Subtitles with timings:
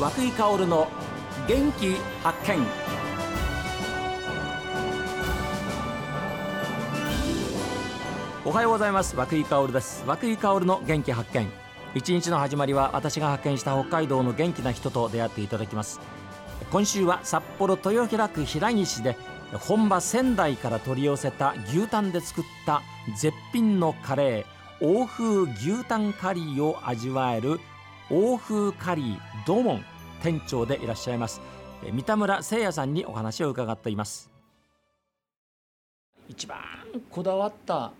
[0.00, 0.88] 和久井薫の
[1.46, 2.66] 元気発見。
[8.46, 9.14] おはようございます。
[9.14, 10.02] 和久井薫です。
[10.06, 11.46] 和久井薫の元気発見。
[11.94, 16.00] 一日の始まりは私が発見した北海道の元気な人と出会っていただきます。
[16.72, 19.18] 今週は札幌豊平区平岸で
[19.52, 22.80] 本場仙台から取り寄せた牛タンで作った
[23.18, 25.02] 絶品のカレー。
[25.02, 27.60] 欧風牛タンカリーを味わえる
[28.10, 29.84] 欧風カリードモン
[30.22, 31.40] 店長でいらっしゃいます
[31.92, 34.30] 三田村誠也さんにお話を伺っています。
[36.28, 36.58] 一番
[37.10, 37.90] こだわった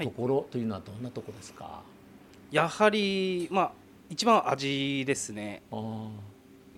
[0.00, 1.82] ところというのはどんなところですか、は
[2.50, 3.72] い、やはりまあ
[4.08, 5.62] 一番味ですね。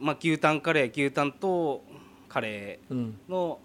[0.01, 1.85] まあ牛タンカレー牛タンと
[2.29, 3.59] カレーの、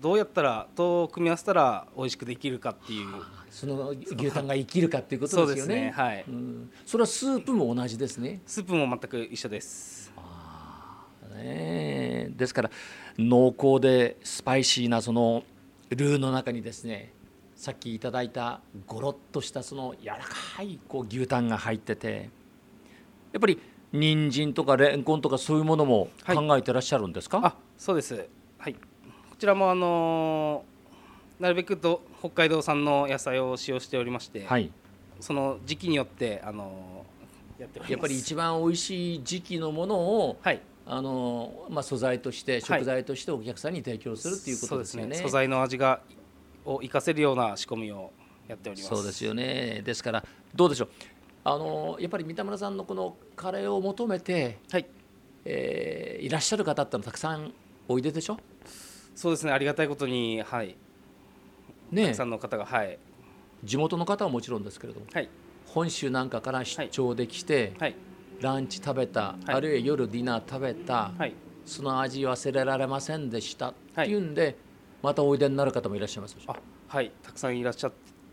[0.00, 3.06] どうやったらどう組み合わせたら美味しくできるかっていう。
[3.50, 5.86] その牛タンが生きるかっていうことですよね。
[5.86, 8.40] ねはい、うん、それはスープも同じですね。
[8.46, 10.12] スープも全く一緒です。
[10.16, 10.35] あ
[11.36, 12.70] ね、ですから
[13.18, 15.44] 濃厚でスパイシーなその
[15.90, 17.12] ルーの中にですね
[17.54, 22.30] さっきいただいたゴロッとしたその柔らかいこう牛タンが入ってて
[23.32, 23.58] やっぱり
[23.92, 28.26] 人参とかレンコンとかそういうものも考えてらっしゃるんですか、はい、あそうです。
[28.58, 28.74] はい。
[28.74, 28.80] こ
[29.38, 30.76] ちらもあのー
[31.40, 34.70] なるべくと北海道産の野菜を使用しておりまして、はい、
[35.20, 37.04] その時期によってあの
[37.58, 45.08] やってやっぱり一番美味しい時期のものを、はい、あのまあ、素材として食材としてお客さんに提供するっていうことですよね。
[45.08, 46.00] ね素材の味が
[46.64, 48.12] を生かせるような仕込みを
[48.46, 48.94] やっております。
[48.94, 49.82] そうですよね。
[49.84, 50.88] ですからどうでしょう。
[51.42, 54.86] あのやっぱり三田村さんのこのカレーを求めて、はい
[55.44, 57.52] えー、いらっしゃる方ってのたくさん
[57.88, 58.38] おいででしょ？
[59.14, 59.52] そうですね。
[59.52, 60.76] ありがたいことにはい
[61.90, 62.98] ね、たくさんの方が、はい、
[63.64, 65.28] 地元の方はもちろんですけれども、はい、
[65.66, 67.94] 本州なんかから出張できて、はい、
[68.40, 71.12] ランチ食べた、あるいは夜ディナー食べた、
[71.64, 73.70] その味忘れられませんでした。
[73.70, 74.56] っていうんで、
[75.02, 76.36] またおいでになる方もいらっしゃいます
[76.88, 77.12] はい。
[77.22, 77.92] たくさんいらっしゃっ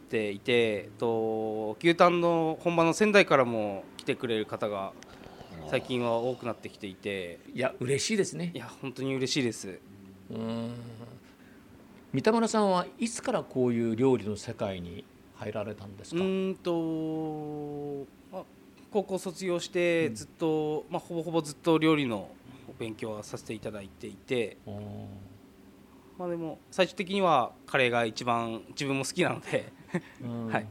[0.10, 4.94] ていてと牛タンの本場の仙台からも来てくれる方が
[5.70, 7.40] 最近は多くなってきていて。
[7.54, 8.52] いや嬉しいですね。
[8.54, 9.80] いや本当に嬉しいです。
[10.30, 10.74] うん。
[12.12, 15.04] 三田村さんはいつからこういう料理の世界に
[15.36, 16.22] 入られたんですか？
[16.22, 18.44] うんと、まあ、
[18.94, 22.30] 高校卒業してずっと、うん、まあ、ほぼほぼずっと料理の
[22.78, 24.58] 勉強はさせていただいていて、
[26.20, 29.74] まあ、でも最終的にはカレーが一番自分も好きなので。
[30.50, 30.68] はい、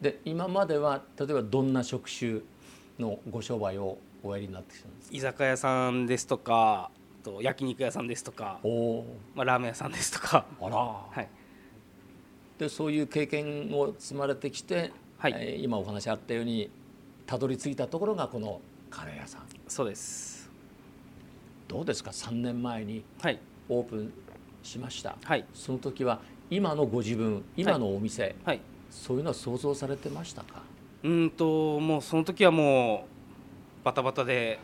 [0.00, 2.40] で今までは例えばどんな職種
[2.98, 5.16] のご商売をおやりになってきたんですか？
[5.16, 6.90] 居酒屋さんですとか
[7.24, 8.60] と焼肉屋さんですとか、
[9.34, 10.46] まあ、ラーメン屋さんですとか。
[10.60, 11.28] あら、はい、
[12.58, 15.34] でそういう経験を積まれてきて、はい。
[15.36, 16.70] えー、今お話あったように
[17.26, 19.42] たどり着いたところがこのカレー屋さん。
[19.66, 20.50] そうです。
[21.66, 23.04] どうですか？3年前に
[23.68, 24.12] オープン
[24.62, 26.20] しました、はい、その時は
[26.50, 30.62] 今のご自分今のお店、はい、はい、そういうのは想像されてましたか？
[31.02, 33.06] うんともうその時はも
[33.82, 34.58] うバタバタで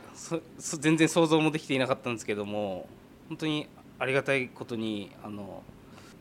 [0.58, 2.86] 全然想像もできていなかったんですけども
[3.28, 3.66] 本当に
[3.98, 5.62] ありがたいことにあの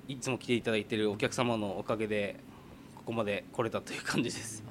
[0.07, 2.37] いつも来ていただいているお客様のおかげで
[2.97, 4.63] ここまで来れたという感じです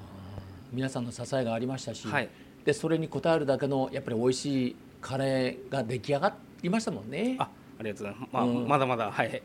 [0.71, 2.29] 皆さんの支えがありましたし、はい、
[2.65, 7.35] でそれに応えるだけのやっぱり美味しいカレーが出来上がりましたもんね。
[7.39, 7.49] あ
[7.79, 9.41] ありがとうございます、まあ、うん、まだまだはい。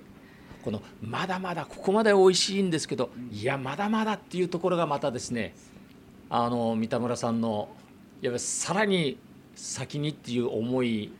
[0.63, 5.55] このまだまだここまで美味しいんですけどいやまだまだっていうところがまたですね
[6.31, 7.69] あの三田村さんの
[8.23, 9.19] やっぱさらに
[9.55, 11.13] 先にっていう思い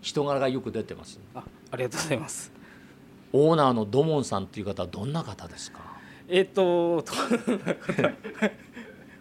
[0.00, 1.42] 人柄がよく出てますあ
[1.72, 2.52] ありがとうございます。
[3.32, 5.80] オーナーの土門さんっていう方はどんな方ですか？
[6.28, 7.04] えっ、と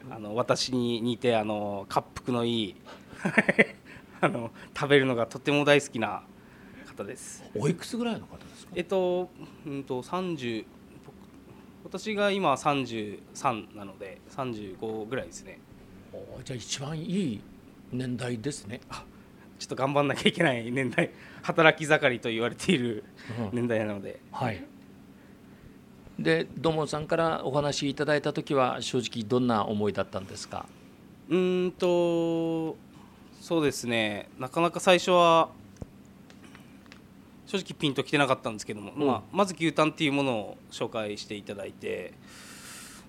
[0.09, 2.75] あの私に似てあの滑腹のいい
[4.21, 6.23] あの食べるのがとても大好きな
[6.87, 7.43] 方です。
[7.55, 8.73] おいくつぐらいの方ですか？
[8.75, 9.29] えっ、と
[9.65, 10.65] うんと30
[11.83, 15.59] 私が今33なので35ぐらいですね。
[16.43, 17.41] じゃあ一番いい
[17.91, 18.81] 年代ですね。
[19.59, 21.11] ちょっと頑張んなきゃいけない年代
[21.41, 23.03] 働き盛りと言われている
[23.51, 24.63] 年代なので、うん、はい
[26.23, 30.65] で土門さんからお話いただいた時は正直どんな思いだったんですか？
[31.29, 32.77] うんと
[33.41, 34.29] そうですね。
[34.39, 35.49] なかなか最初は
[37.45, 42.13] 正直ピンときてなかったんですけども、うん、まあ、まず牛タンっていうものを紹介していただいて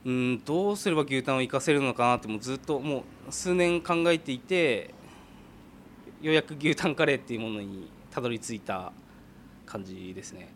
[0.04, 4.92] うんどうすれば牛タンを生かせるのかなってもうずっともう数年考えていて
[6.20, 8.92] ようやく牛タンカレーっていうものにたどり着いた
[9.64, 10.52] 感じですね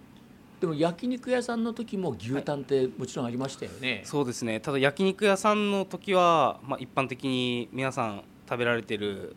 [0.60, 4.58] でも焼肉屋さんの時も牛タンってもちろんありましたよね、はい、そうですね。
[4.58, 9.36] ただ焼肉屋さんの時は、まあ、一般的に皆さん食べられてる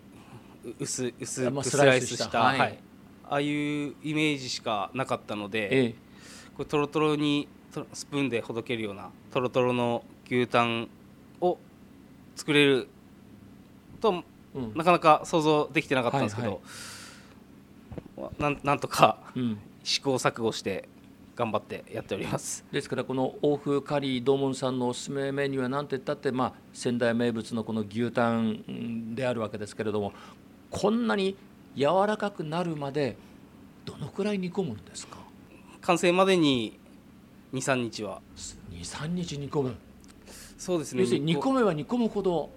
[0.66, 2.80] う薄薄まあくスライスしたはいはい。
[3.30, 5.96] ああいうイメージしかなかったので、ええ。
[6.56, 10.90] これトロトロにとスプーンでほどけるようなトロトロの牛タン
[11.40, 11.58] を
[12.36, 12.88] 作れる
[14.00, 14.24] と
[14.56, 14.74] うん。
[14.76, 16.62] なかなか想像できてなかったんですけど、
[18.40, 19.60] なん なんとかうん。
[19.84, 20.88] 試行錯誤して
[21.36, 22.66] 頑張ってやっております。
[22.72, 30.14] ですからこの欧風カリー道門さんのおすすめメニューは何て言ったって、まあ、仙台名物のこの牛タンうんであるわけですけれども
[30.70, 31.36] こんなに
[31.76, 33.18] 柔らかくなるまで
[33.86, 35.18] どのくらい煮込むんですか？
[35.82, 36.78] 完成までに
[37.54, 38.22] 23日は。
[38.72, 39.76] 23日煮込む、
[40.58, 41.02] そうですね。
[41.02, 42.50] 要するに煮こ込めば煮込むほど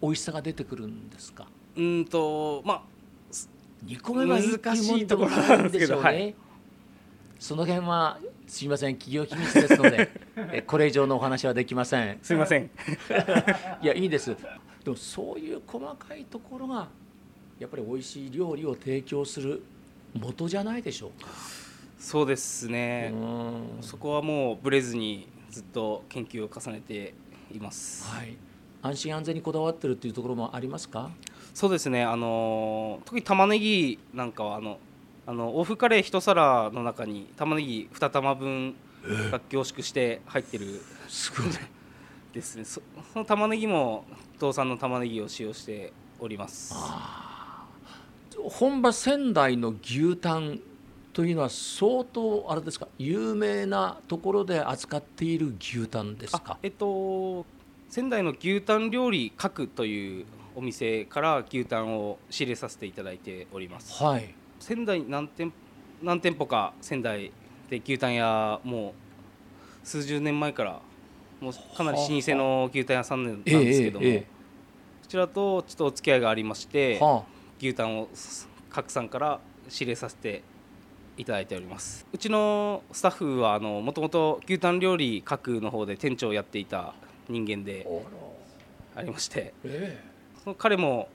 [0.00, 1.46] 美味しさが出てくるんですか？
[1.76, 2.82] うーんとまあ
[3.84, 6.34] 煮込めば難しいところなんですけどないんでしょうねはい
[7.42, 8.94] その辺はすいません。
[8.96, 10.08] 企業秘密ですので
[10.52, 12.20] えこれ以上のお話はできません。
[12.22, 12.70] すみません。
[13.82, 14.36] いやいいです。
[14.84, 16.86] でもそういう細かいところが
[17.58, 19.60] やっぱり美味しい料理を提供する
[20.14, 21.30] 元じゃないでしょうか、
[21.98, 23.62] そうですね、うん。
[23.80, 27.12] そこはもうブレずにずっと研究を重ねて
[27.52, 28.36] います、はい。
[28.82, 31.10] 安心安全にこだわってるっていうところもありますか？
[31.54, 32.04] そうですね。
[32.04, 34.78] あのー特に玉ねぎなんかはあの
[35.32, 38.74] あの欧風カレー一皿の中に玉ねぎ2玉分
[39.30, 41.50] が凝縮して入ってるすごい
[42.34, 42.82] ですねそ
[43.14, 44.04] その玉ねぎも
[44.38, 45.90] 道産の玉ねぎを使用して
[46.20, 46.74] おります。
[48.50, 50.60] 本場仙台の牛タン
[51.14, 52.86] というのは相当あれですか？
[52.98, 56.42] 有名なところで扱っている牛タンですか？
[56.46, 57.46] あえっと
[57.88, 63.94] 仙台の牛タン料理閣というお店から牛タンを仕入れさせていただいております。
[64.02, 65.52] はい仙台何店
[66.02, 67.32] 何店舗か仙台
[67.68, 68.94] で牛タン屋も
[69.82, 70.80] う数十年前から
[71.40, 74.24] もうかなり老舗の牛タン屋さんなんですけども、こ
[75.08, 77.24] ちらとちょっとお付き合いがありまして、は
[77.58, 78.08] 牛タンを
[78.70, 80.44] 各さんから仕入れさせて
[81.16, 82.06] いただいております。
[82.12, 86.94] うちのスタッフはもともと牛タン料理各の方で店長をやっていた
[87.28, 87.86] 人間あで
[88.94, 89.54] ありまして
[90.58, 91.08] 彼も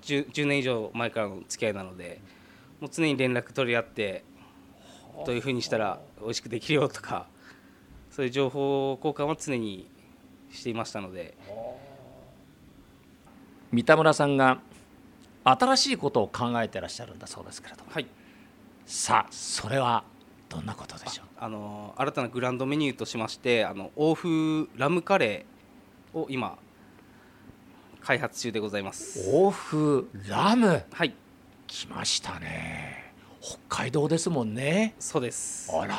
[0.00, 2.20] 10, 10年以上前からの付き合いなので
[2.82, 4.24] もう常に連絡取り合って
[5.24, 7.26] どういうふうにしたら美味しくできるよとか
[8.10, 9.88] そういう情報交換は常に
[10.50, 11.36] していましたので。
[13.70, 14.58] 三田村さんが
[15.44, 17.90] 新しいことを考えてらっしゃるんだそうですけれども。
[17.92, 18.06] はい。
[18.84, 20.04] さあそれは
[20.48, 21.26] どんなことでしょう？
[21.38, 26.58] あの新たなグランドメニューとしましてあの欧風ラムカレーを今
[28.00, 29.30] 開発中でございます。
[29.32, 30.82] 欧風ラム？
[30.92, 31.14] はい
[31.72, 33.14] 来ましたね。
[33.40, 34.94] 北海道ですもんね。
[34.98, 35.70] そうです。
[35.74, 35.96] あら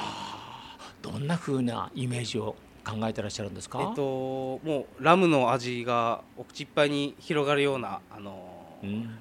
[1.01, 2.55] どんな風なイメージを
[2.85, 9.17] 考えてらっしゃるんですか、えっともうラムの味がお口いっぱいに広がるようなあのうん。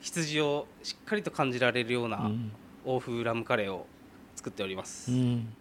[0.00, 2.50] 羊をしっかりと感じられるようなうん。
[2.86, 3.86] 欧風ラムカレーを
[4.36, 5.54] 作っております、うん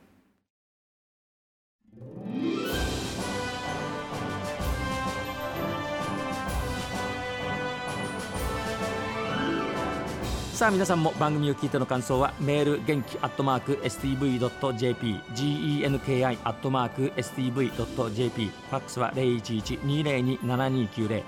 [10.53, 21.23] さあ皆さんも番組を聞いての感想はメール元気アットマーク STV.jp genki アットマーク STV.jp ファックスは011-202-7290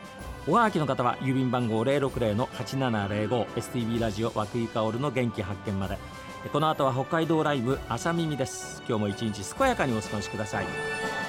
[0.48, 5.98] おはがきの方は郵便番号060-8705 STV ラジオ和久井薫の元気発見まで。
[6.54, 8.84] この後は北海道ライブ朝耳です。
[8.88, 11.25] 今日も一日健やかにお過ごしください。